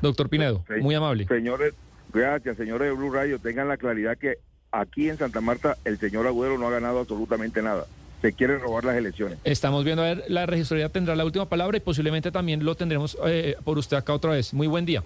Doctor 0.00 0.28
Pinedo, 0.28 0.64
muy 0.80 0.94
amable. 0.94 1.26
Señores, 1.26 1.74
gracias, 2.12 2.56
señores 2.56 2.88
de 2.88 2.94
Blue 2.94 3.12
Radio. 3.12 3.38
Tengan 3.38 3.68
la 3.68 3.76
claridad 3.76 4.16
que 4.18 4.38
aquí 4.70 5.08
en 5.08 5.18
Santa 5.18 5.40
Marta 5.40 5.76
el 5.84 5.98
señor 5.98 6.26
Agüero 6.26 6.58
no 6.58 6.66
ha 6.68 6.70
ganado 6.70 7.00
absolutamente 7.00 7.62
nada. 7.62 7.86
Se 8.22 8.32
quieren 8.32 8.60
robar 8.60 8.84
las 8.84 8.96
elecciones. 8.96 9.38
Estamos 9.44 9.84
viendo, 9.84 10.02
a 10.02 10.06
ver, 10.06 10.24
la 10.28 10.46
registraría 10.46 10.88
tendrá 10.88 11.14
la 11.14 11.24
última 11.24 11.48
palabra 11.48 11.76
y 11.76 11.80
posiblemente 11.80 12.32
también 12.32 12.64
lo 12.64 12.74
tendremos 12.74 13.16
eh, 13.26 13.56
por 13.62 13.78
usted 13.78 13.96
acá 13.96 14.14
otra 14.14 14.32
vez. 14.32 14.54
Muy 14.54 14.66
buen 14.66 14.86
día. 14.86 15.02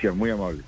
Sí, 0.00 0.08
muy 0.08 0.30
amable. 0.30 0.62